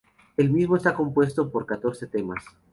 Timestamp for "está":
0.77-0.95